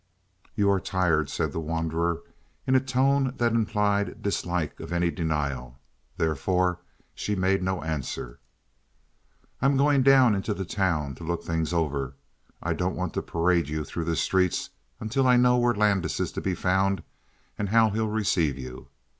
"You 0.55 0.67
are 0.71 0.79
tired," 0.79 1.29
said 1.29 1.51
the 1.51 1.59
wanderer 1.59 2.23
in 2.65 2.73
a 2.73 2.79
tone 2.79 3.35
that 3.37 3.53
implied 3.53 4.23
dislike 4.23 4.79
of 4.79 4.91
any 4.91 5.11
denial. 5.11 5.77
Therefore 6.17 6.79
she 7.13 7.35
made 7.35 7.61
no 7.61 7.83
answer. 7.83 8.39
"I'm 9.61 9.77
going 9.77 10.01
down 10.01 10.33
into 10.33 10.55
the 10.55 10.65
town 10.65 11.13
to 11.17 11.23
look 11.23 11.43
things 11.43 11.71
over. 11.71 12.15
I 12.63 12.73
don't 12.73 12.95
want 12.95 13.13
to 13.13 13.21
parade 13.21 13.69
you 13.69 13.83
through 13.83 14.05
the 14.05 14.15
streets 14.15 14.71
until 14.99 15.27
I 15.27 15.37
know 15.37 15.59
where 15.59 15.75
Landis 15.75 16.19
is 16.19 16.31
to 16.31 16.41
be 16.41 16.55
found 16.55 17.03
and 17.55 17.69
how 17.69 17.91
he'll 17.91 18.09
receive 18.09 18.57
you. 18.57 18.87